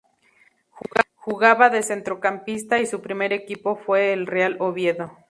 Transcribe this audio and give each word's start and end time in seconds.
Jugaba 1.13 1.69
de 1.69 1.83
centrocampista 1.83 2.79
y 2.79 2.87
su 2.87 3.03
primer 3.03 3.33
equipo 3.33 3.75
fue 3.75 4.13
el 4.13 4.25
Real 4.25 4.57
Oviedo. 4.59 5.15